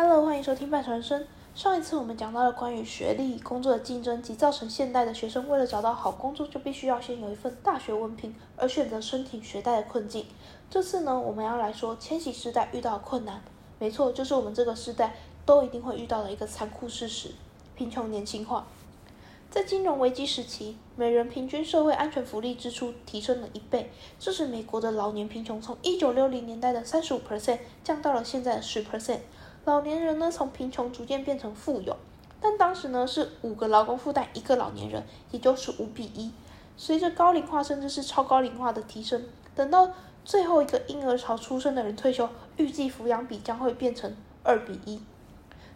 [0.00, 1.26] Hello，欢迎收听半传声。
[1.56, 10.24] 上一次我们讲到了关于学历、工作的竞争及造成现代的学生为了找到好工作就必须要先有一份大学文凭而选择申请学贷的困境。
[10.70, 13.42] 这次呢，我们要来说千禧世代遇到的困难。
[13.80, 17.30] 没错，就是我们这个时代都一定会遇到的一个残酷事实——
[17.74, 18.68] 贫穷年轻化。
[19.50, 23.90] 在金融危机时期，每人平均社会安全福利支出提升了一倍，
[24.20, 29.18] 这使美国的老年贫穷从一九六零年代的三十五 percent 降到了现在的十 percent。
[29.68, 31.94] 老年人呢，从贫穷逐渐变成富有，
[32.40, 36.32] 但当时呢是五个劳工负担一个老年人，也就是五比一。
[36.78, 39.22] 随着高龄化甚至是超高龄化的提升，
[39.54, 39.90] 等到
[40.24, 44.10] 最后一个婴儿潮出生的人退休，预计抚养比将会变成
[44.42, 45.02] 二比一，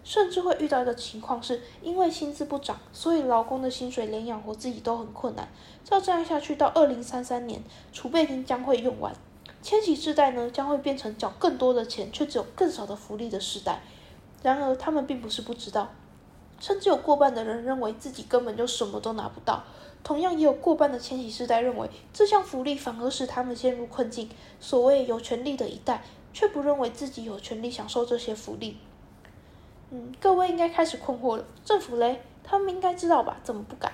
[0.02, 5.46] 甚至会遇到一个情况是，因为薪资不涨，所以劳工的薪水连养活自己都很困难。
[5.84, 7.62] 照这样下去，到二零三三年，
[7.93, 9.12] 储备金将会用完。
[9.62, 13.80] 千禧世代呢，将会变成缴更多的钱，却只有更少的福利的时代。
[14.43, 15.88] 然而，他们并不是不知道，
[16.59, 19.63] 甚至有过半的人认为自己根本就什么都拿不到。
[20.02, 24.29] 同样，也有过半的千禧世代认为，这项福利反而使他们陷入困境。
[24.59, 28.79] 所谓有权利的一代，却不认为自己有权利享受这些福利。
[29.91, 31.45] 嗯，各位应该开始困惑了。
[31.65, 33.37] 政府嘞，他们应该知道吧？
[33.45, 33.93] 怎么不改？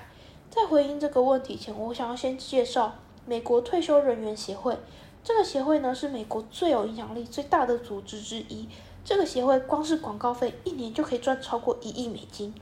[0.48, 2.94] 在回应这个问题前，我想要先介绍
[3.27, 4.75] 美国退休人员协会。
[5.28, 8.66] 这个协会呢，是美国最有影响力、最大的组织之一。
[9.04, 12.54] 这个协会光是广告费，一年就可以赚超过一亿美金。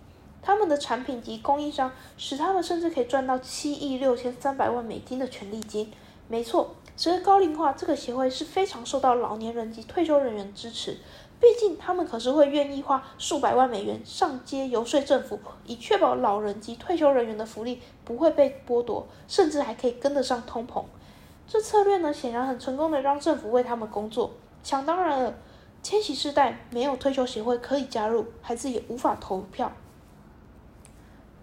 [0.42, 5.92] 他们的产品及供应商，使他们甚至可以赚到七亿六千三百万美金的权利金。
[6.27, 10.97] 没错，随着高龄化，这个协会是非常受到老年人及退休人员支持。
[11.39, 20.83] 毕竟，他们可是会愿意花数百万美元上街游说政府，以确保老人及退休人员的福利不会被剥夺，甚至还可以跟得上通膨。
[21.48, 24.33] 这策略呢，显然很成功的让政府为他们工作。
[24.64, 25.34] 想当然了，
[25.80, 29.70] 千禧世代没有退休协会可以加入，孩子也无法投票。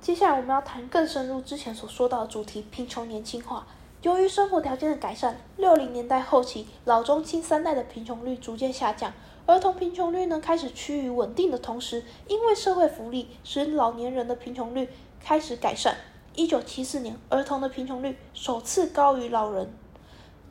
[0.02, 3.66] 接下来我们要谈更深入之前所说到的主题——贫穷年轻化。
[4.02, 9.14] 由于生活条件的改善，六零年代后期老中青三代的贫穷率逐渐下降，
[9.46, 14.90] 儿童贫穷率呢开始趋于稳定的同时，因为社会福利使老年人的贫穷率
[15.22, 15.96] 开始改善。
[16.36, 19.72] 一九七四年，儿童的贫穷率首次高于老人。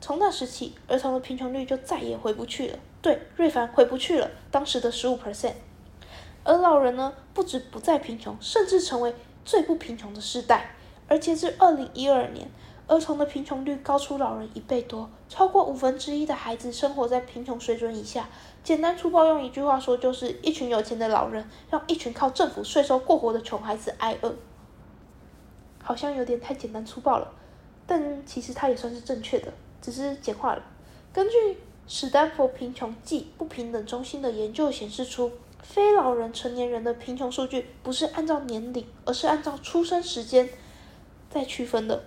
[0.03, 2.77] 从那时起，儿童的贫穷率就再也回不去了。
[3.01, 5.53] 对，瑞凡回不去了，当时的十五 percent。
[6.43, 9.15] 而老人呢，不止不再贫穷，甚至成为
[9.45, 10.75] 最不贫穷的世代。
[11.07, 12.45] 而截至二零一二年，
[12.85, 18.27] 儿童的贫穷率高出老人一倍多，超过五分之一的孩子生活在贫穷水准以下。
[18.61, 24.35] 简单粗暴用一句话说，就是一群有钱的老人让一群靠政府税收过活的穷孩子挨饿。
[25.81, 27.31] 好像有点太简单粗暴了，
[27.87, 29.53] 但其实它也算是正确的。
[29.83, 30.63] 只是简化了。
[31.11, 31.35] 根据
[31.85, 35.29] 史丹佛贫穷暨不平等中心的研究显示出，
[35.61, 40.47] 非老人成年人的贫穷数据不是按照年龄，而是按照出生时间
[41.29, 42.05] 在区分的。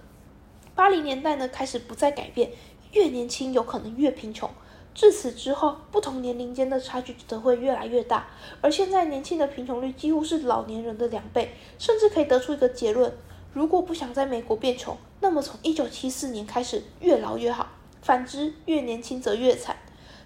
[0.74, 2.50] 八零年代呢开始不再改变，
[2.92, 4.48] 越年轻有可能越贫穷。
[4.94, 8.26] 至此之后，不同年龄间的差距则会越来越大。
[8.62, 13.12] 而现在年轻的贫穷率几乎是老年人的两倍，甚至可以得出一个结论。
[13.56, 17.66] 如果不想在美国变穷，那么从一九七四年开始越老越好。
[18.02, 19.76] 反之，越年轻则越惨。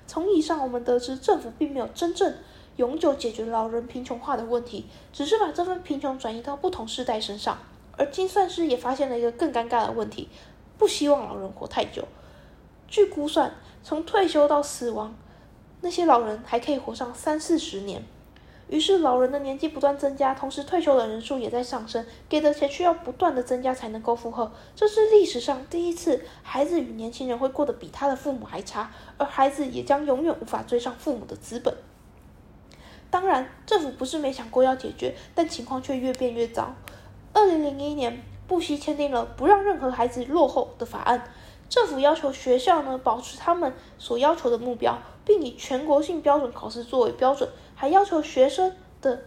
[0.09, 2.35] 从以上我们得知，政府并没有真正
[2.75, 7.57] 永久解决老人贫穷化的问题，只是把这份贫穷转移到不同世代身上。
[7.97, 10.29] 而精算师也发现了一个更尴尬的问题：
[10.77, 12.09] 不希望老人活太久。
[12.89, 13.55] 据估算，
[13.85, 15.15] 从退休到死亡，
[15.83, 18.03] 那些老人还可以活上三四十年。
[18.71, 24.53] 于是，老人的年纪不断增加，同时退休的人数也在上升，给的钱需要不断的增加才能够负荷。
[24.77, 31.75] 这是历史上第一次，孩子与年轻人会过得比他的父母还差，而孩子也将永远无法追上父母的资本。
[33.11, 36.73] 当然，政府不是没想过要解决，但情况却越变越糟。
[37.33, 41.25] 二零零一年，布希签订了不让任何孩子落后的法案，
[41.69, 47.49] 政府要求学校呢保持他们所要求的目标，并以全国性标准考试作为标准。
[47.81, 49.23] 还要求学生的，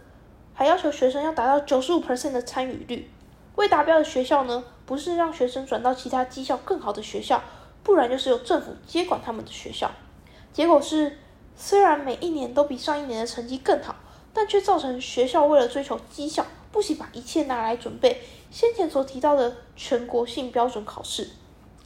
[0.54, 3.10] 还要求学生要达到九十五 percent 的参与率。
[3.56, 7.42] 未达标的学校呢，不是让学生转到其他绩效更好的学校，
[7.82, 9.90] 不然就是由政府接管他们的学校。
[10.52, 11.18] 结果是，
[11.56, 13.96] 虽然每一年都比上一年的成绩更好，
[14.32, 18.22] 但却造成学校为了追求绩效，不惜把一切拿来准备
[18.52, 21.28] 先前所提到的全国性标准考试。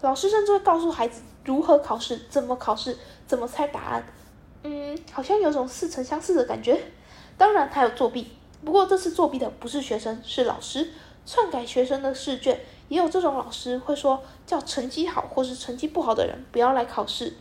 [0.03, 4.06] 老师甚至会告诉孩子如何考试、怎么考试、怎么猜答案。
[4.63, 6.81] 嗯，好像有种似曾相识的感觉。
[7.37, 8.33] 当然，还有作弊，
[8.65, 10.91] 不过这次作弊的不是学生，是老师
[11.25, 12.61] 篡改学生的试卷。
[12.89, 17.35] 也有这种老师会说，叫成绩好或是成绩不好的人不要来考试。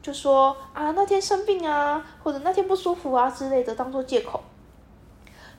[0.00, 4.42] 就说啊那天生病啊，或者那天不舒服啊之类的当做借口。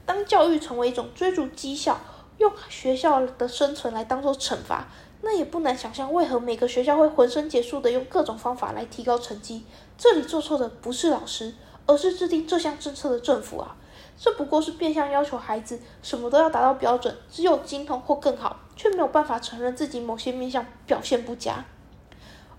[0.05, 1.99] 当教育成为一种追逐绩效、
[2.37, 4.87] 用学校的生存来当做惩罚，
[5.21, 9.65] 那也不难想象为何每个学校会浑身解数的用各种方法来提高成绩。
[9.97, 11.53] 这里做错的不是老师，
[11.85, 13.75] 而是制定这项政策的政府啊！
[14.17, 21.65] 这不过是变相要求孩子什么都要达到标准，只有精通或更好，却没有办法承认自己某些面向表现不佳。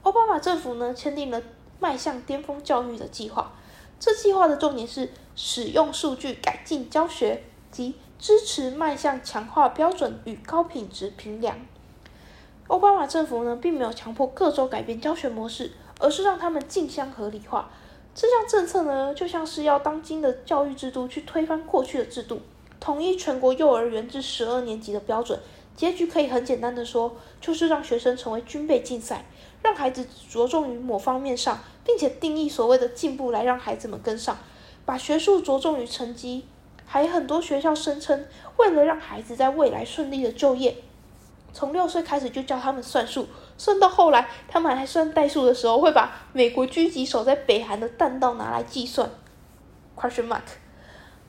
[0.02, 1.42] 奥巴马政府呢，签订了
[1.78, 3.52] 迈向巅峰教育的计划。
[3.98, 11.58] 这计划的重点是使用数据改进教学及支持迈向强化标准与高品质评量。
[12.68, 15.70] 奥巴马政府呢，并没有强迫各州改变教学模式，
[16.00, 17.70] 而是让他们竞相合理化。
[18.12, 22.40] 这项政策呢，就像是要当今的教育制度去推翻过去的制度，
[22.80, 25.38] 统一全国幼儿园至十二年级的标准。
[25.76, 29.26] 结局可以很简单的说，就是让学生成为军备竞赛，
[29.62, 34.38] 让孩子着重于某方面上，并且定义所谓的进步来让孩子们跟上，
[34.86, 36.46] 把学术着重于成绩。
[36.86, 38.24] 还很多学校声称，
[38.56, 40.76] 为了让孩子在未来顺利的就业，
[41.56, 43.26] 从六岁开始就教他们算数。
[43.56, 49.08] 算到后来，他们还算代数的时候，会把美国狙击手在北韩的弹道拿来计算。
[49.98, 50.42] Question mark，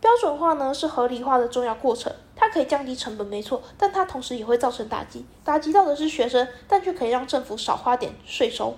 [0.02, 8.76] 标准化呢是合理化的重要过程，它可以降低成本，没错，但它同时也会造成打击，打击到的是学生，但却可以让政府少花点税收。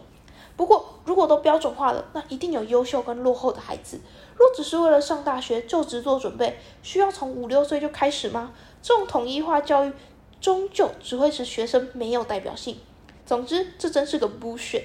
[0.56, 4.00] 不过，如果都标准化了，那一定有优秀跟落后的孩子。
[4.38, 8.52] 若只是为了上大学就职做准备，需要从五六岁就开始吗？
[8.82, 9.92] 这种统一化教育
[10.42, 12.78] 终究只会使学生没有代表性。
[13.26, 14.84] 总之，这真是个 bullshit。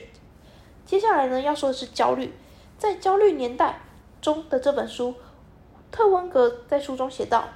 [0.85, 2.33] 接下来呢，要说的是焦虑。
[2.79, 3.81] 在《焦虑年代》
[4.25, 5.15] 中的这本书，
[5.91, 7.49] 特温格在书中写道：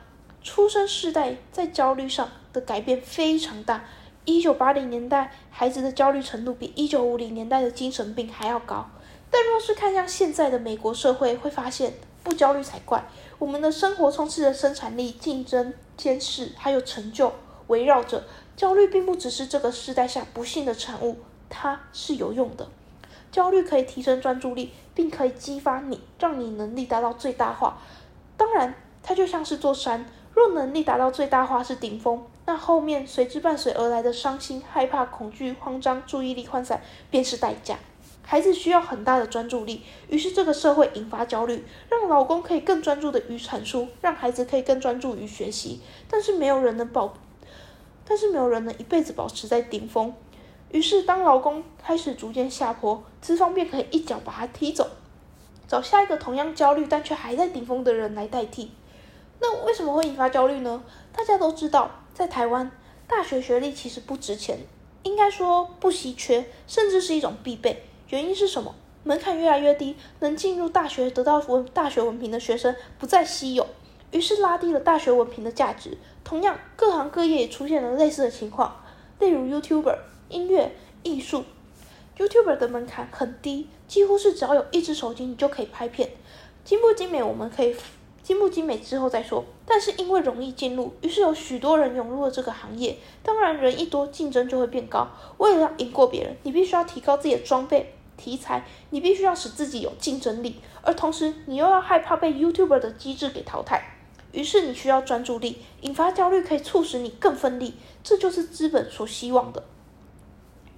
[0.43, 3.85] 出生世代在焦虑上的改变非常大。
[4.25, 8.89] 一九八零年代，孩子的焦虑程度比一九五零年代的精神病还要高。
[9.31, 11.93] 但若是看向现在的美国社会，会发现
[12.23, 13.07] 不焦虑才怪。
[13.39, 17.33] 我们的生活充斥着生产力、竞争、监视，还有成就
[17.69, 18.25] 围绕着。
[18.57, 21.19] 焦虑并不只是这个时代下不幸的产物，
[21.49, 22.69] 它是有用的。
[23.31, 27.79] 焦虑可以提升专注力，并可以激发你，让你能力达到最大化。
[28.37, 37.79] 当然，它就像是座山，若能力达到最大化是顶峰，那后面随之伴随而来的伤心、害怕、恐惧、慌张、注意力涣散便是代价。
[38.23, 45.81] 孩子需要很大的专注力，于是这个社会引发焦虑，让老公可以更专注的于产出，让孩子可以更专注于学习，
[46.11, 47.15] 但是没有人能保。
[48.09, 50.15] 但是没有人能一辈子保持在顶峰，
[50.71, 54.89] 于是当老公开始逐渐下坡，资方便可以一脚把他踢走，
[55.69, 58.73] 找下一个同样焦虑但却还在顶峰的人来代替。
[59.41, 60.83] 那为什么会引发焦虑呢？
[61.13, 62.71] 大家都知道，在台湾，
[63.07, 64.61] 大学学历其实不值钱，
[65.03, 67.85] 应该说不稀缺，甚至是一种必备。
[68.09, 68.75] 原因是什么？
[69.05, 73.67] 门槛越来越低，能进入大学得到文大学文凭的学生不再稀有。
[74.11, 75.99] 于是拉低了大学文凭的价值。
[76.25, 78.83] 同样，各行各业也出现了类似的情况，
[79.19, 79.97] 例如 YouTuber、
[80.29, 81.45] 音乐、艺术。
[82.19, 86.11] YouTuber 的门槛很低，几乎是只要有一只手机你就可以拍片。
[86.65, 87.77] 精不精美，我们可以
[88.23, 89.45] 精不精美之后再说。
[89.65, 92.97] 但是因为容易进入，于是有许多人涌入了这个行业。
[93.23, 95.09] 当然，人一多，竞争就会变高。
[95.37, 97.95] 为了要赢过别人，你必须要提高自己的装备。
[98.17, 103.98] 题材，你必须要使自己有竞争力，而同时你又要害怕被 YouTuber 的机制给淘汰。
[104.33, 109.65] 于是你需要专注力，引发焦虑可以促使你更奋力，这就是资本所希望的。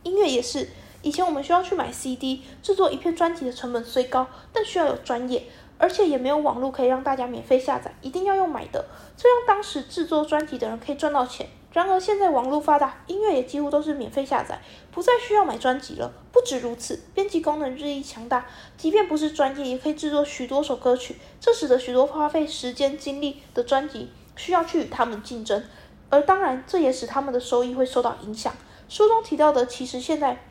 [0.02, 0.68] 音乐也是，
[1.02, 5.44] 以前我们需要去买 CD，制作一片专辑的成本虽高，但需要有专业，
[5.78, 8.86] 而且也没有网络可以让大家免费下载，一定要用买的，
[9.16, 11.48] 这让当时制作专辑的人可以赚到钱。
[11.72, 14.60] 然而现在网络发达，音乐也几乎都是免费下载，
[14.90, 16.12] 不再需要买专辑了。
[16.32, 18.44] 不止如此，编辑功能日益强大，
[18.76, 21.16] 即便不是专业，也可以制作许多首歌曲。
[21.40, 25.62] 这使得许多花费时间精力的专辑需要去与他们竞争，
[26.08, 28.52] 而当然，这也使他们的收益会受到影响。
[28.88, 30.42] 书中提到的，其实现在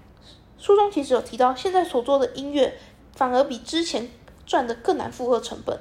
[0.57, 2.77] 书中其实有提到，现在所做的音乐
[3.13, 4.09] 反而比之前
[4.45, 5.77] 赚的更难负荷成本。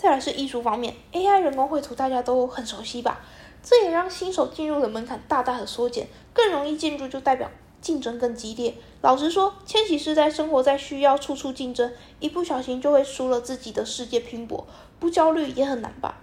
[0.00, 3.20] 再来是艺术方面，AI 人工绘图大家都很熟悉吧？
[3.62, 7.50] 这也让新手进入的门槛大大的缩减，更容易进入就代表
[7.82, 8.74] 竞争更激烈。
[9.02, 14.66] 老实说，千禧世代生活在需要处处竞争，一不小心就会输了自己的世界拼搏。
[14.98, 16.16] 不焦虑也很难吧？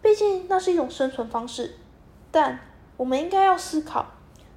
[0.00, 1.74] 毕竟那是一种生存方式。
[2.30, 2.60] 但
[2.96, 4.06] 我们应该要思考，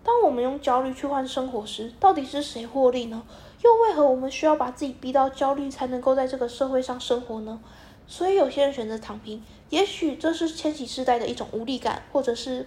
[0.04, 3.24] 当我们用焦虑去换生活时，到底是谁获利呢？
[3.64, 7.60] 又为何我们需要把自己逼到焦虑才能够在这个社会上生活呢？
[8.08, 12.66] 所以有些人选择躺平，也许这是千禧世代的一种无力感，或者是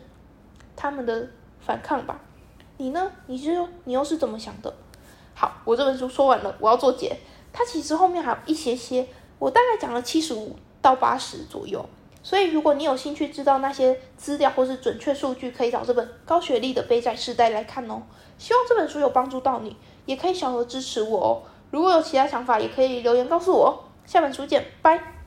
[0.77, 1.29] 他们的
[1.59, 2.21] 反抗吧。
[2.77, 3.11] 你呢？
[3.27, 4.73] 你是你又是怎么想的？
[5.35, 7.17] 好，我这本书说完了，我要做结。
[7.53, 9.07] 它其实后面还有一些些，
[9.39, 11.85] 我大概讲了七十五到八十左右。
[12.23, 18.03] 所以如果你有兴趣知道那些资料或是准确数据，可以找这本《高学历的背债时代》来看哦。
[18.37, 21.43] 希望这本书有帮助到你，也可以小额支持我哦。
[21.71, 23.71] 如果有其他想法，也可以留言告诉我哦。
[24.05, 25.20] 下本书见，拜。